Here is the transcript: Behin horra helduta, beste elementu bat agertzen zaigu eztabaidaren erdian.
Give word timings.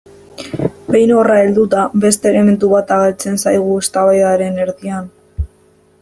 Behin 0.93 1.11
horra 1.17 1.33
helduta, 1.41 1.83
beste 2.05 2.31
elementu 2.31 2.69
bat 2.71 2.93
agertzen 2.95 3.37
zaigu 3.43 3.75
eztabaidaren 3.83 4.57
erdian. 4.65 5.13